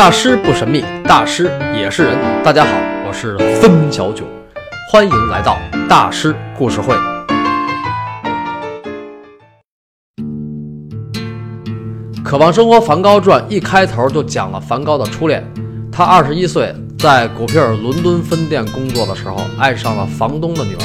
[0.00, 2.18] 大师不神秘，大师也是人。
[2.42, 2.70] 大家好，
[3.06, 4.24] 我是孙小九，
[4.90, 5.58] 欢迎来到
[5.90, 6.94] 大师故事会。
[12.24, 15.46] 《渴望生活》梵高传一开头就讲了梵高的初恋。
[15.92, 20.80] 他二十一岁，在古皮尔伦敦分店工作的时候，爱上了房东的女儿，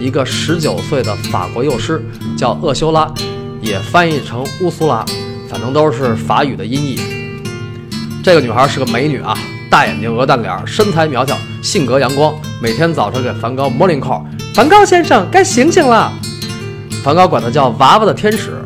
[0.00, 2.02] 一个十九岁的法国幼师，
[2.38, 3.12] 叫厄修拉，
[3.60, 5.04] 也翻译成乌苏拉，
[5.46, 7.15] 反正都是法语的音译。
[8.26, 9.38] 这个女孩是个美女啊，
[9.70, 16.12] 大眼睛、鹅蛋脸，身材苗条，性格阳光，每天早晨给梵高 morning call，梵高先生该醒醒了。
[17.04, 18.60] 梵高管她叫娃娃的天使。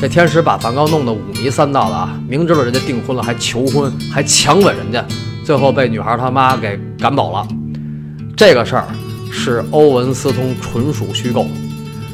[0.00, 2.16] 这天使把梵高弄得五迷三道的啊！
[2.28, 5.04] 明知道人家订婚了，还求婚，还强吻人家，
[5.44, 7.44] 最后被女孩他妈给赶走了。
[8.36, 8.86] 这个事儿
[9.32, 11.48] 是欧文斯通纯属虚构。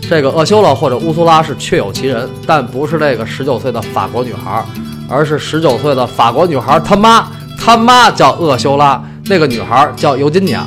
[0.09, 4.65] 这个厄修拉或者乌苏拉是确有其人，但不是这个十九岁的法国女孩，
[5.11, 7.27] 而是十九岁的法国女孩她妈，
[7.59, 10.67] 她妈叫厄修拉，那个女孩叫尤金尼亚，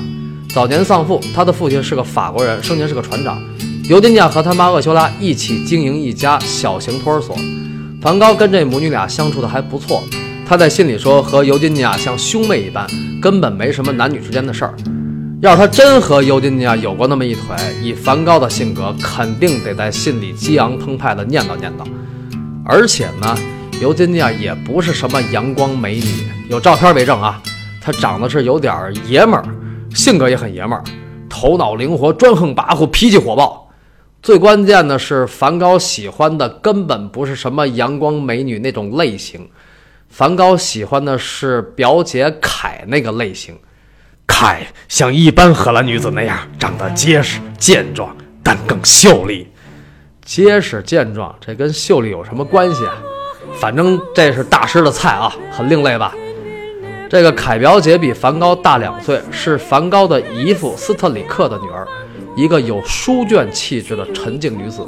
[0.53, 3.41] 早年丧父，她的父亲是个法国人，生前是个船长。
[3.89, 7.35] 尤金尼亚和他妈厄修拉一起经营一家小型托儿所，
[8.01, 10.03] 梵高跟这母女俩相处的还不错。
[10.47, 12.87] 他在信里说，和尤金尼亚像兄妹一般，
[13.21, 14.73] 根本没什么男女之间的事儿。
[15.41, 17.41] 要是他真和尤金尼亚有过那么一腿，
[17.81, 21.85] 以梵高的性格，肯定得在信里激昂澎湃地念叨念叨。
[22.65, 23.37] 而且呢，
[23.83, 26.05] 尤金尼亚也不是什么阳光美女，
[26.49, 27.43] 有照片为证啊。
[27.81, 29.43] 她长得是有点爷们儿，
[29.93, 30.81] 性格也很爷们儿，
[31.29, 33.69] 头脑灵活，专横跋扈，脾气火爆。
[34.21, 39.49] 最关键的是，梵高喜欢的根本不是什么阳光美女那种类型，
[40.07, 43.53] 梵高喜欢的是表姐凯那个类型。
[44.25, 49.45] 凯像一般荷兰女子那样，长得结实健壮，但更秀丽。
[50.23, 52.93] 结实健壮，这跟秀丽有什么关系啊？
[53.63, 56.13] 反正这是大师的菜啊，很另类吧？
[57.09, 61.87] 这个凯表姐比梵高大两岁，是梵高的姨父斯特里克的女儿。
[62.35, 64.85] 一个有书卷气质的沉静女子，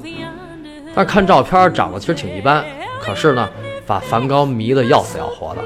[0.93, 2.65] 但看照片长得其实挺一般。
[2.99, 3.47] 可是呢，
[3.87, 5.61] 把梵高迷得要死要活的。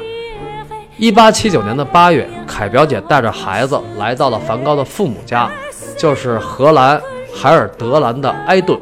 [0.95, 5.49] 一八七九年的八月，凯表姐带着孩子来到了梵高的父母家，
[5.97, 7.01] 就是荷兰
[7.33, 8.79] 海尔德兰的埃顿。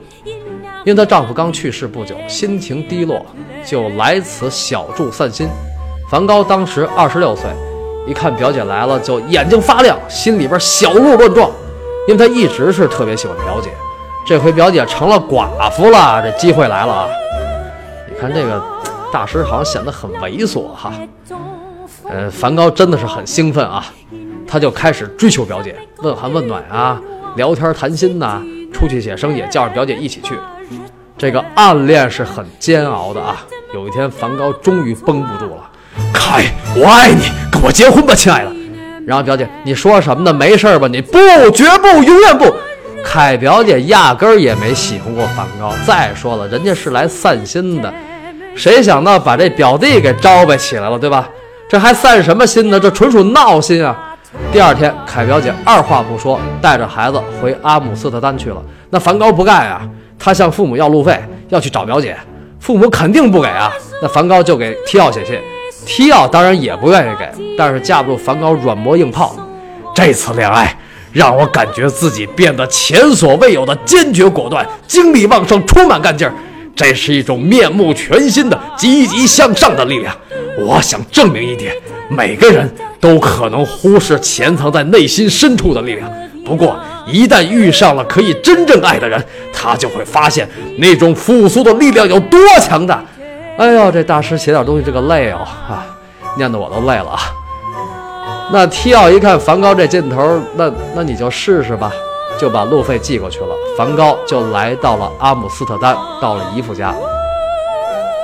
[0.87, 3.25] 因为她丈夫刚去世不久，心情低落，
[3.65, 5.45] 就来此小住散心。
[6.09, 7.43] 梵高当时二十六岁，
[8.07, 11.51] 一看表姐来了，就眼睛发亮，心里边小鹿乱撞。
[12.07, 13.69] 因为他一直是特别喜欢表姐，
[14.25, 17.09] 这回表姐成了寡妇了，这机会来了啊！
[18.09, 18.63] 你看这个
[19.11, 20.93] 大师好像显得很猥琐哈。
[22.09, 23.85] 呃，梵高真的是很兴奋啊，
[24.47, 26.97] 他就开始追求表姐，问寒问暖啊，
[27.35, 30.33] 聊天谈心呐，出去写生也叫着表姐一起去。
[31.17, 33.43] 这个暗恋是很煎熬的啊。
[33.73, 35.69] 有一天，梵高终于绷不住了，
[36.13, 36.45] 凯，
[36.75, 38.51] 我爱你，跟我结婚吧，亲爱的。
[39.05, 40.33] 然后表姐，你说什么呢？
[40.33, 40.87] 没事吧？
[40.87, 41.17] 你不，
[41.51, 42.53] 绝不，永远不。
[43.03, 45.73] 凯表姐压根儿也没喜欢过梵高。
[45.85, 47.91] 再说了，人家是来散心的，
[48.55, 51.27] 谁想到把这表弟给招摆起来了，对吧？
[51.69, 52.79] 这还散什么心呢？
[52.79, 54.15] 这纯属闹心啊！
[54.51, 58.61] 第二天，凯表姐二话不说，带着孩子回阿姆斯特丹去了。
[58.89, 59.81] 那梵高不干啊，
[60.19, 61.19] 他向父母要路费，
[61.49, 62.17] 要去找表姐，
[62.59, 63.71] 父母肯定不给啊。
[64.01, 65.39] 那梵高就给提奥写信。
[65.85, 69.35] 提奥当然也不愿意给，但是架不住梵高软磨硬泡。
[69.95, 70.77] 这次恋爱
[71.13, 76.33] 让我感觉自己变得前所未有的坚决果断，精力旺盛，充满干劲儿。
[76.75, 80.15] 这是一种面目全新的积极向上的力量。
[80.59, 81.73] 我想证明一点：
[82.09, 86.11] 每个人都可能忽视潜藏在内心深处的力量。
[86.45, 89.23] 不过，一旦遇上了可以真正爱的人，
[89.53, 90.47] 他就会发现
[90.77, 93.03] 那种复苏的力量有多强大。
[93.57, 95.85] 哎呦，这大师写点东西这个累哦啊，
[96.37, 97.19] 念得我都累了啊。
[98.51, 101.91] 那提奥一看梵高这劲头，那那你就试试吧，
[102.37, 103.47] 就把路费寄过去了。
[103.77, 106.93] 梵高就来到了阿姆斯特丹，到了姨父家。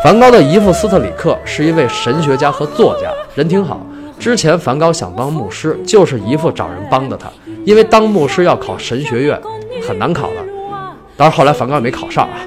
[0.03, 3.79] 梵高的姨父斯特里克是一位神学家和作家，人挺好。
[4.19, 7.27] 之前梵高想当牧师，就是姨父找人帮的他，
[7.65, 9.39] 因为当牧师要考神学院，
[9.87, 10.35] 很难考的。
[11.15, 12.39] 但是后来梵高也没考上啊。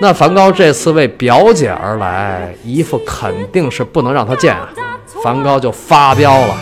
[0.00, 4.68] 那梵高这次为表姐而来，姨父肯定是不能让他见啊！
[5.22, 6.54] 梵高就发飙了，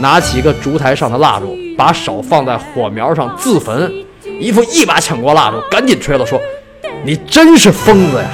[0.00, 3.92] 拿起一个烛台上的蜡烛，把手放在火苗上自焚。
[4.40, 6.40] 姨父一把抢过蜡烛，赶紧吹了，说
[7.04, 8.28] ：“你真是疯子呀！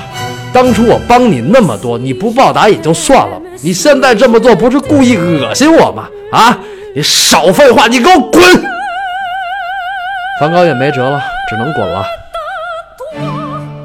[0.50, 6.08] 当初我帮你那么多，你不报答也就算了，你现在这么做不是故意恶心我吗？
[6.32, 6.58] 啊！
[6.94, 8.42] 你少废话，你给我滚！”
[10.40, 12.04] 梵高也没辙了，只能滚了。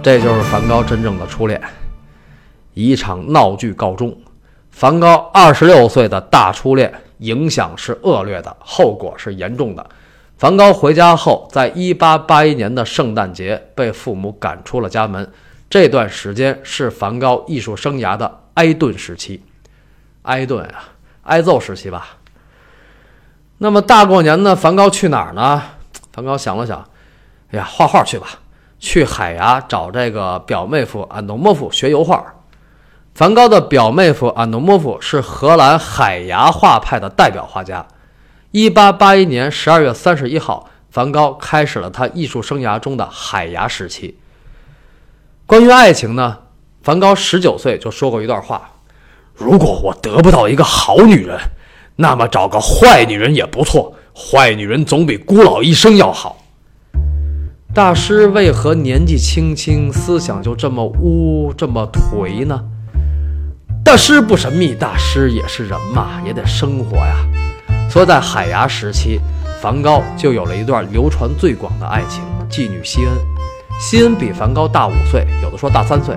[0.01, 1.61] 这就是梵高真正的初恋，
[2.73, 4.15] 一场闹剧告终。
[4.69, 9.85] 梵高二十六岁的大初恋，影响是恶劣的，后果是严重的。
[10.37, 15.31] 梵高回家后，在一八八一年的圣诞节被父母赶出了家门。
[15.69, 19.43] 这段时间是梵高艺术生涯的挨顿时期，
[20.23, 20.89] 挨顿啊，
[21.23, 22.17] 挨揍时期吧。
[23.59, 25.61] 那么大过年的，梵高去哪儿呢？
[26.11, 26.85] 梵高想了想，
[27.51, 28.27] 哎呀，画画去吧，
[28.79, 32.23] 去海牙找这个表妹夫安东莫夫学油画。
[33.15, 37.87] 梵高的表妹夫安东莫夫是荷兰海牙画派的代表画家。
[38.51, 44.17] 一八八一年十二月三十一号，梵高开始了他艺术生涯中的海牙时期。
[45.45, 46.39] 关于爱情呢，
[46.81, 48.71] 梵高十九岁就说过一段话
[49.35, 51.39] ：“如果我得不到一个好女人，
[51.95, 53.93] 那么找个坏女人也不错。
[54.15, 56.37] 坏女人总比孤老一生要好。”
[57.73, 62.63] 大师为何年纪轻轻思想就这么污这么颓呢？
[63.83, 67.15] 大师不神秘，大师也是人嘛，也得生活呀。
[67.89, 69.19] 所以在海牙时期，
[69.59, 73.11] 梵高就有了一段流传最广的爱情——妓女西恩。
[73.79, 76.15] 西恩比梵高大五岁，有的说大三岁。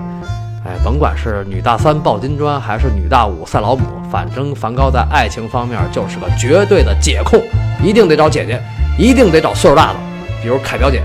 [0.67, 7.41] 哎，甭管是女大三抱金砖，还是女大五赛老母，反正梵高在爱情方面就是个绝对的姐控，
[7.81, 8.61] 一定得找姐姐，
[8.99, 9.95] 一定得找岁数大的，
[10.43, 11.01] 比如凯表姐。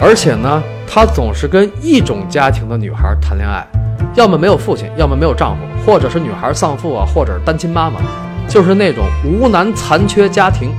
[0.00, 3.66] 而且呢，他总是跟一种家庭的女孩谈恋爱。
[4.14, 8.00] 要么没有父亲，要么没有丈夫，或者是女孩丧父啊，或者是单亲妈妈，
[8.48, 10.72] 就是那种无男残缺家庭。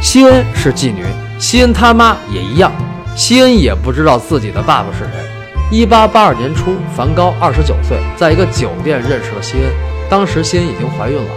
[0.00, 1.04] 西恩是妓女，
[1.38, 2.72] 西恩他妈也一样。
[3.14, 5.33] 西恩也不知道自己的爸爸是谁。
[5.70, 9.72] 一八八二年初，梵高二十九岁，在一个酒店认识了西恩。
[10.08, 11.30] 当时西恩已经怀孕了，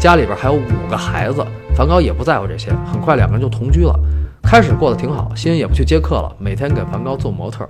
[0.00, 1.44] 家里边还有五个孩子。
[1.74, 3.94] 梵高也不在乎这些，很快两个人就同居了。
[4.42, 7.66] 开始过得挺好，西恩也不去接客了，每天给梵高做模特。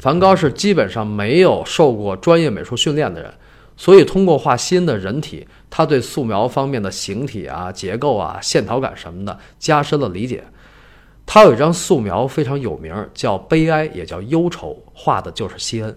[0.00, 3.30] 梵高是基本上没有受过专业美术训练的人，
[3.76, 10.42] 所以通过画西恩的人体，他对素描方面的形体啊、结构啊、线条感什么的加深了理解。
[11.24, 15.96] 他有一张素描非常有名，叫《悲哀》，也叫《忧愁》，画的就是西恩。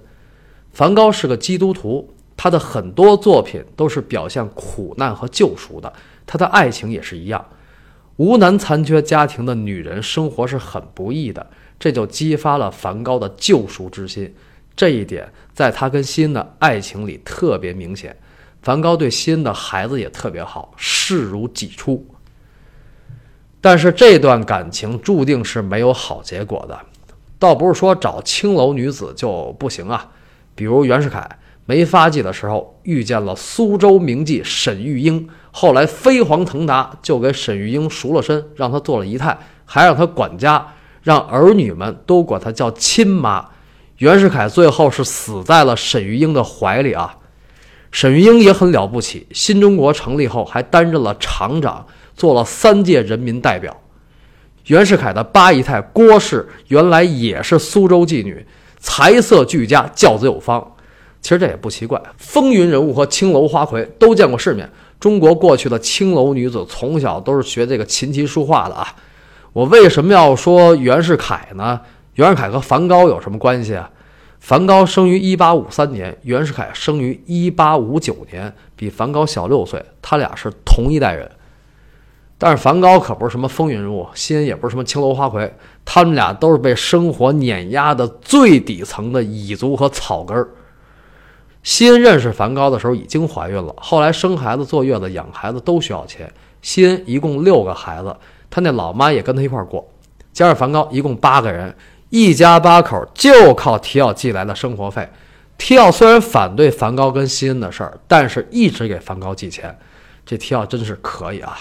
[0.71, 5.91] 梵高是个基督徒，他的很多作品都是表现苦难和救赎的。
[6.25, 7.45] 他的爱情也是一样，
[8.17, 11.45] 无男残缺家庭的女人生活是很不易的。
[11.77, 14.33] 这就激发了梵高的救赎之心，
[14.75, 18.15] 这一点在他跟西恩的爱情里特别明显。
[18.61, 22.07] 梵高对西恩的孩子也特别好，视如己出。
[23.65, 26.79] 但是这段感情注定是没有好结果的，
[27.39, 30.07] 倒不是说找青楼女子就不行啊。
[30.53, 31.27] 比如袁世凯
[31.65, 39.35] 没发迹的时候遇见了苏州名妓沈玉英，后来飞黄腾达，就给沈玉英赎了身，让她做了姨太，
[39.65, 40.67] 还让她管家。
[41.01, 43.49] 让儿女们都管她叫亲妈。
[43.97, 47.17] 袁世凯最后是死在了沈玉英的怀里啊。
[47.89, 53.75] 沈玉英也很了不起，新中国成立后还担任了厂长，做了三届人民代表。
[54.67, 58.45] 袁世凯的八姨太郭氏原来也是苏州妓女，
[58.79, 60.75] 才色俱佳，教子有方。
[61.21, 64.69] 其实这也不奇怪，风云人物和青楼花魁都见过世面。
[64.99, 68.95] 中国过去的青楼女子从小都是学这个琴棋书画的啊。
[69.53, 71.81] 我为什么要说袁世凯呢？
[72.15, 73.89] 袁世凯和梵高有什么关系啊？
[74.39, 81.29] 梵高生于一八五三年，袁世凯生于一八五九年，比梵高小六岁，他俩是同一代人。
[82.37, 90.49] 但是梵高可不是什么风云人物，西恩也不是什么青楼花魁，他们俩都是被生活碾压的最底层的蚁族和草根儿。
[91.63, 96.31] 西恩认识梵高的时候已经怀孕了，后来生孩子、坐月子、养孩子都需要钱。
[96.61, 98.15] 西恩一共六个孩子。
[98.47, 99.85] 他那老妈也跟他一块儿过，
[100.31, 101.75] 加上梵高一共八个人，
[102.09, 105.09] 一家八口就靠提奥寄来的生活费。
[105.57, 109.77] 提奥虽然反对梵高跟西恩的事儿，但是一直给梵高寄钱。
[110.25, 111.57] 这提奥真是可以啊！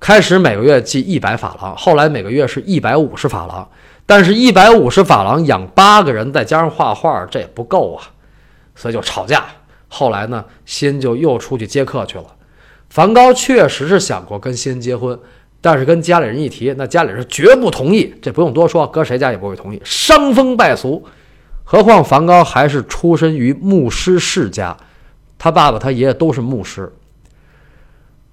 [0.00, 3.68] 开始每个月寄一百法郎，后来每个月是一百五十法郎。
[4.06, 8.02] 但是，一百五十法郎养八个人，再加上画画，这也不够啊，
[8.74, 9.44] 所以就吵架。
[9.86, 12.24] 后来呢，西恩就又出去接客去了。
[12.88, 15.16] 梵高确实是想过跟西恩结婚。
[15.62, 18.14] 但是跟家里人一提，那家里人绝不同意。
[18.22, 21.06] 这不用多说，搁谁家也不会同意，伤风败俗。
[21.64, 24.74] 何况梵高还是出身于牧师世家，
[25.38, 26.90] 他爸爸他爷爷都是牧师。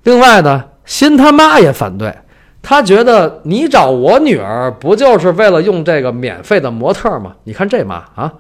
[0.03, 2.17] 另外呢，辛他妈也反对，
[2.63, 7.35] 他觉得你找我女儿不就是为了用这个免费的模特吗？
[7.43, 8.33] 你看这妈啊！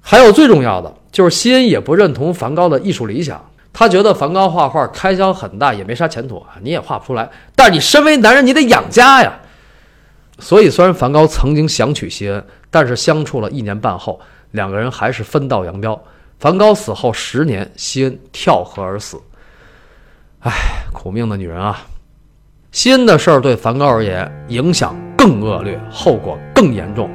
[0.00, 3.40] 还有最重要的就是，西恩也不认同梵高的艺术理想。
[3.72, 7.30] 他觉得梵高画画开销很大，也没啥前途啊，你也画不出来。
[7.54, 9.32] 但是你身为男人，你得养家呀。
[10.38, 14.18] 所以，虽然梵高曾经想娶西恩，但是相处了一年半后，
[14.52, 16.02] 两个人还是分道扬镳。
[16.38, 19.20] 梵高死后十年，西恩跳河而死。
[20.42, 20.52] 唉，
[20.90, 21.78] 苦命的女人啊！
[22.72, 27.10] 西恩的事儿对梵高而言影响更恶劣，后果更严重。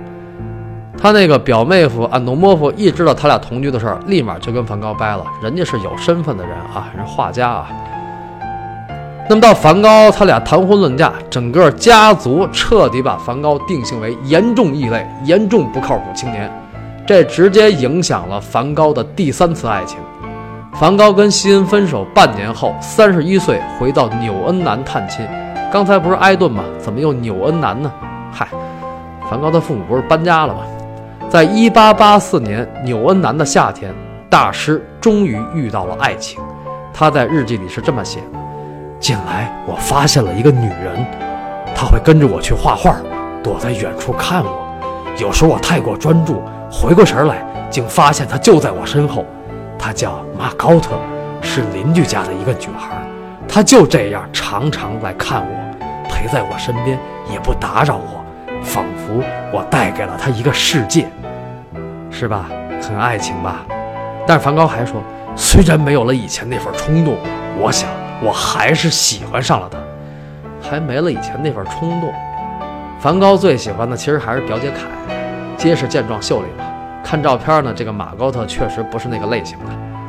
[0.96, 5.25] 他那个表妹夫安东莫夫一知道他俩同居的事儿，立马就跟梵高掰了。
[5.41, 7.67] 人家是有身份的人啊，人画家啊。
[9.27, 16.51] 那么到梵高，他俩谈婚论嫁，整个家族彻底把梵高定性为严重异类、严重不靠谱青年，
[17.08, 19.98] 这直接影响了梵高的第三次爱情。
[20.77, 25.25] 梵高跟西恩分手半年后，三十一岁回到纽恩南探亲。
[25.72, 26.65] 刚才不是埃顿吗？
[26.77, 27.89] 怎么又纽恩南呢？
[28.29, 28.46] 嗨，
[29.29, 30.60] 梵高的父母不是搬家了吗？
[31.29, 33.94] 在一八八四年纽恩南的夏天，
[34.29, 36.44] 大师终于遇到了爱情。
[36.94, 38.39] 他在日记里是这么写的：
[39.00, 41.05] 近来我发现了一个女人，
[41.74, 42.98] 她会跟着我去画画，
[43.41, 44.67] 躲在远处看我。
[45.17, 47.38] 有时候我太过专注，回过神来，
[47.70, 49.24] 竟发现她就在我身后。
[49.85, 50.95] 她叫马高特，
[51.43, 52.97] 是邻居家的一个女孩。
[53.47, 56.09] 她就这样常常来看我。
[56.09, 56.97] 陪在我身边，
[57.31, 58.25] 也不打扰我，
[58.63, 59.23] 仿佛
[59.53, 61.07] 我带给了她一个世界，
[62.09, 62.47] 是吧？
[62.81, 63.63] 很爱情吧？
[64.25, 65.03] 但是梵高还说，
[65.35, 67.15] 虽然没有了以前那份冲动，
[67.59, 67.87] 我想
[68.23, 69.77] 我还是喜欢上了她，
[70.67, 72.11] 还没了以前那份冲动。
[72.99, 74.87] 梵高最喜欢的其实还是表姐凯，
[75.57, 76.65] 结实健壮秀丽吧。
[77.05, 79.65] 看照片呢，这个马高特确实不是那个类型的。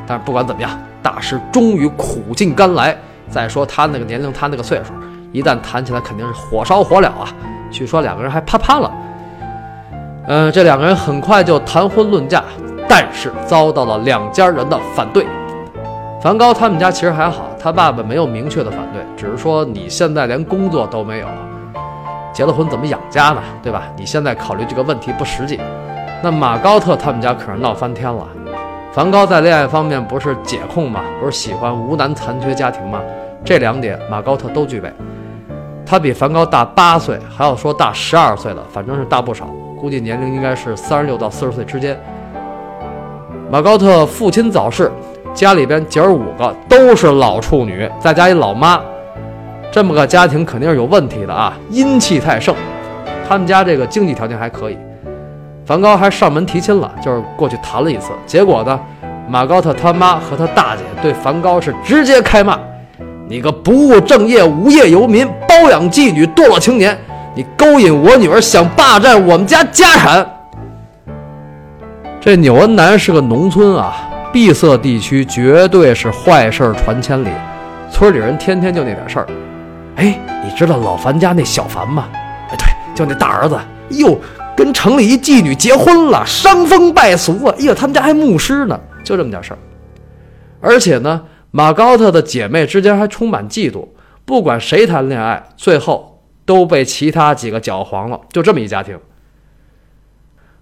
[0.07, 0.71] 但是不管怎么样，
[1.03, 2.97] 大师终于苦尽甘来。
[3.29, 4.93] 再说他那个年龄，他那个岁数。
[5.31, 7.27] 一旦谈起来，肯定是火烧火燎啊！
[7.69, 8.91] 据说两个人还啪啪了。
[10.25, 12.43] 嗯，这两个人很快就谈婚论嫁，
[12.89, 15.27] 但是遭到了两家人的反对。
[16.21, 21.27] 梵高他们家其实还好，他爸爸没有明确的反对，只是说你现在连工作都没有，
[22.33, 23.43] 结了婚怎么养家呢？
[23.61, 23.83] 对吧？
[23.97, 25.59] 你现在考虑这个问题不实际。
[26.21, 28.27] 那马高特他们家可是闹翻天了。
[28.91, 31.01] 梵高在恋爱方面不是解控吗？
[31.19, 32.99] 不是喜欢无男残缺家庭吗？
[33.45, 34.91] 这两点马高特都具备。
[35.85, 39.45] 他比梵高大八岁，还要说大十二岁的，反正是大不少，
[39.79, 41.97] 估计年龄应该是三十六到四十岁之间。
[43.49, 44.91] 马高特父亲早逝，
[45.33, 48.81] 家里边姐儿五个都是老处女，再加一老妈，
[49.71, 52.55] 这么个家庭肯定是有问题的啊，阴气太盛。
[53.29, 54.77] 他们家这个经济条件还可以，
[55.67, 58.79] 梵高还上门提亲了，就是过去谈了一次，结果呢，
[59.27, 62.57] 马高特他妈和他大姐对梵高是直接开骂。
[63.27, 66.97] 你个不务正业、无业游民、包养妓女、堕落青年，
[67.35, 70.25] 你勾引我女儿，想霸占我们家家产。
[72.21, 73.93] 这纽恩南是个农村啊，
[74.31, 77.27] 闭塞地区，绝对是坏事传千里。
[77.91, 79.27] 村里人天天就那点事儿。
[79.97, 82.05] 哎，你知道老樊家那小樊吗？
[82.51, 83.59] 哎，对，就那大儿子，
[83.89, 84.17] 哟，
[84.57, 87.55] 跟城里一妓女结婚了，伤风败俗啊！
[87.57, 89.57] 哎呦，他们家还牧师呢，就这么点事儿。
[90.59, 91.23] 而且呢。
[91.49, 93.87] 马高特的姐妹之间还充满嫉妒，
[94.25, 98.19] 不管谁谈恋爱，最后都被其他几个搅黄了。
[98.31, 98.99] 就这么一家庭，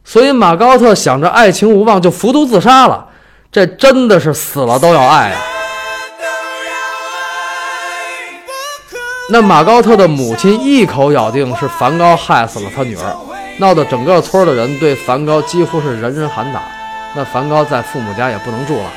[0.04, 3.10] 所以马高特想着爱情无望，就服毒自杀了。
[3.52, 5.42] 这真的是死了都要爱啊！
[9.32, 13.16] 那马高特的母亲一口咬定是梵高害死了他女儿，
[13.58, 16.64] 闹得整个村的人对梵高几乎是人人喊打。
[17.16, 18.92] 那梵高在父母家也不能住了。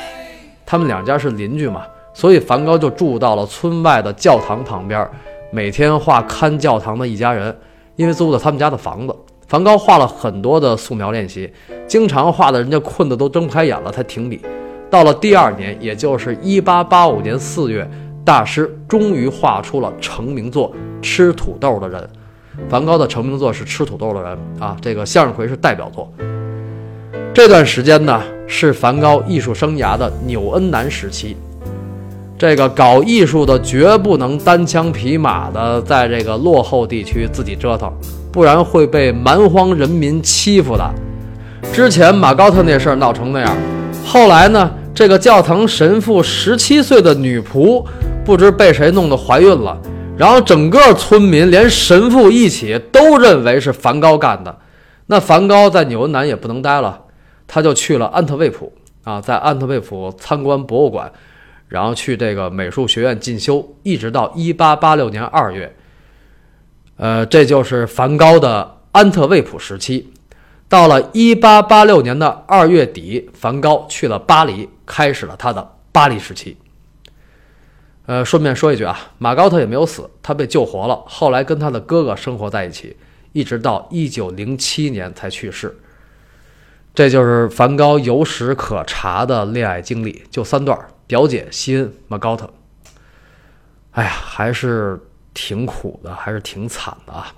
[0.65, 5.07] 他们两家是邻居嘛，所以梵高就住到了村外的教堂旁边，
[5.51, 7.55] 每天画看教堂的一家人。
[7.95, 9.15] 因为租的他们家的房子，
[9.47, 11.51] 梵高画了很多的素描练习，
[11.85, 14.41] 经常画的人家困得都睁不开眼了才停笔。
[14.89, 17.89] 到了第二年，也就是一八八五年四月，
[18.23, 22.01] 大师终于画出了成名作《吃土豆的人》。
[22.67, 26.11] 梵高的成名作是《吃土豆的人》啊，这个向日葵是代表作。
[27.33, 31.37] 这段时间呢，是梵高艺术生涯的纽恩南时期。
[32.37, 37.91] 这个搞艺术的绝不能单枪匹马的在这个落后地区自己折腾，
[38.31, 40.89] 不然会被蛮荒人民欺负的。
[41.73, 43.55] 之前马高特那事儿闹成那样，
[44.05, 47.83] 后来呢，这个教堂神父十七岁的女仆
[48.23, 49.77] 不知被谁弄得怀孕了，
[50.19, 54.59] 然后整个村民连神父一起都认为是梵高干的。
[55.05, 57.05] 那梵高在纽恩南也不能待了。
[57.47, 58.73] 他就去了安特卫普
[59.05, 61.09] 啊，在安特卫普参观博物馆，
[61.69, 65.73] 然后去这个美术学院进修，一直到一八八六年二月。
[66.97, 70.11] 呃，这就是梵高的安特卫普时期。
[70.67, 76.57] 到了一八八六年的二月底，梵高去了巴黎，开始了他的巴黎时期。
[78.09, 82.97] 呃，顺便说一句啊，马高特也没有死，他被救活了，后来跟他的哥哥生活在一起，
[83.33, 85.77] 一直到一九零七年才去世。
[86.95, 90.75] 这就是梵高有史可查的恋爱经历，就三段：
[91.05, 92.49] 表姐西恩·马高特。
[93.91, 94.99] 哎呀，还是
[95.35, 97.31] 挺苦的，还是挺惨的啊。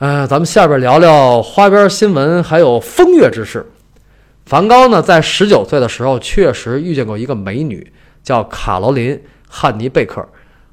[0.00, 3.64] 呃，咱们下边聊聊花边新闻，还有风月之事。
[4.44, 7.90] 梵高呢，在十九岁的时候，确实遇见过一个美女，
[8.22, 9.14] 叫卡罗琳·
[9.48, 10.26] 汉尼贝克。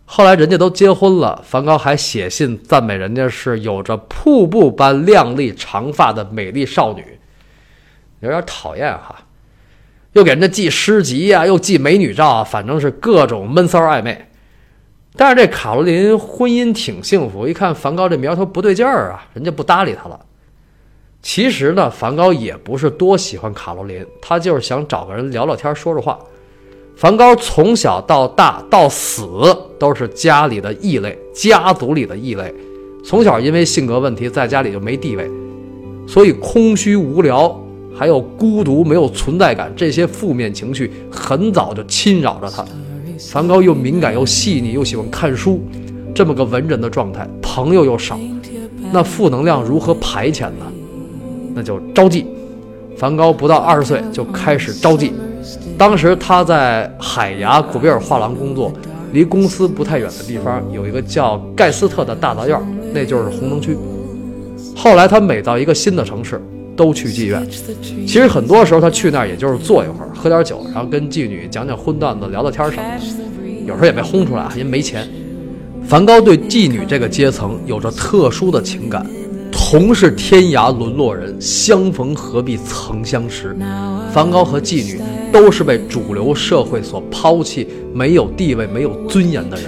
[0.05, 7.19] 后来人家都结婚了，梵高还写信赞美人家是有着瀑布般亮丽长发的美丽少女，
[8.21, 9.15] 有点讨厌哈。
[10.13, 14.25] 又给人家寄诗集呀，又寄美女照啊，反正是各种闷骚暧昧。
[15.15, 20.19] 但是这卡罗琳婚姻挺幸福，一看梵高这苗头不对劲儿啊，人家不搭理他了。
[21.21, 26.17] 其实呢，梵高也不是多喜欢卡罗琳，他就是想找个人聊聊天，说说话。
[26.99, 29.25] 梵高从小到大到死
[29.79, 32.53] 都是家里的异类，家族里的异类。
[33.05, 35.25] 从小因为性格问题，在家里就没地位，
[36.05, 37.57] 所以空虚无聊，
[37.97, 42.65] 还有孤独、没有存在感这些负面情绪，很早就侵扰着他。
[43.17, 45.61] 梵高又敏感又细腻，又喜欢看书，
[46.13, 48.19] 这么个文人的状态，朋友又少，
[48.91, 50.65] 那负能量如何排遣呢？
[51.55, 52.25] 那就招妓。
[52.97, 55.13] 梵高不到二十岁就开始招妓。
[55.77, 58.71] 当时他在海牙古比尔画廊工作，
[59.11, 62.59] 离公司不太远的地方有一个叫盖斯特的大杂院，
[62.93, 63.77] 那就是红灯区。
[64.75, 66.41] 后来他每到一个新的城市，
[66.75, 67.45] 都去妓院。
[68.05, 73.65] 其实很多时候他去那儿也就是坐一会儿，喝点酒，然后跟妓女讲讲荤段子，聊聊天什么的。
[73.65, 75.07] 有时候也被轰出来，因为没钱。
[75.85, 79.05] 梵高对妓女这个阶层有着特殊的情感。
[79.71, 83.55] 同是天涯沦落人，相逢何必曾相识。
[84.11, 84.99] 梵高和妓女
[85.31, 89.65] 都是被主流社会所抛弃、没有地位、没有尊严的人。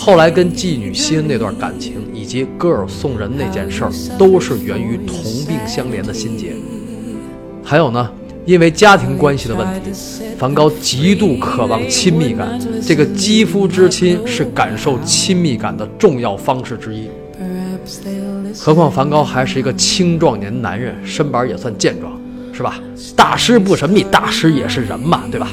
[0.00, 6.52] 后来跟妓女西恩那段感情，以及歌尔送人那件事儿，都是源于同病相怜的心结。
[7.62, 8.10] 还有呢，
[8.44, 9.92] 因为家庭关系的问题，
[10.38, 12.58] 梵高极度渴望亲密感。
[12.84, 17.06] 这个肌肤之亲是感受亲密感的重要方式之一。
[18.58, 22.12] 何况梵高还是一个青壮年男人，身板也算健壮，
[22.52, 22.80] 是吧？
[23.16, 25.48] 大师不神秘，大师也是人嘛，对吧？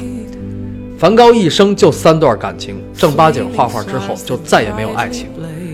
[0.98, 5.28] 梵高一生就三段感情，正八经画画之后就再也没有爱情。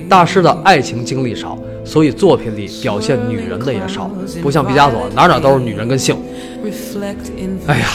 [0.09, 4.11] 大师的爱情经历少，所以作品里表现女人的也少，
[4.43, 6.15] 不像毕加索哪哪都是女人跟性。
[7.67, 7.87] 哎呀，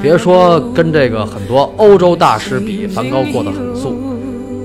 [0.00, 3.69] 别说跟这个很多欧洲大师比，梵高过得很。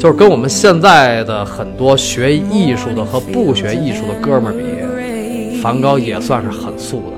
[0.06, 7.18] 就是跟我们现在的很多学艺术的和不学艺术的哥们儿比，梵高也算是很素的。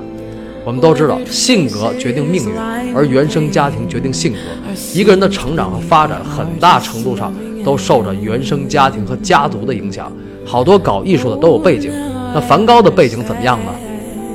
[0.64, 4.38] 我们都知道，性格决定命运，而原生家庭决定性格。
[4.94, 7.30] 一个人的成长和发展，很大程度上
[7.62, 10.10] 都受着原生家庭和家族的影响。
[10.46, 11.92] 好多搞艺术的都有背景，
[12.32, 13.72] 那梵高的背景怎么样呢？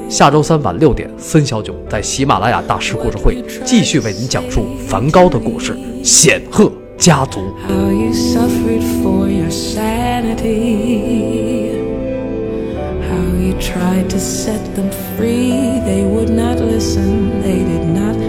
[0.07, 6.71] 下周三晚六点，森小囧在喜马拉雅大师故事会继续为您讲述梵高的故事，显赫。
[7.03, 7.53] 家族。
[7.67, 10.47] How you suffered for your sanity.
[13.09, 15.81] How you tried to set them free.
[15.83, 18.22] They would not listen, they did not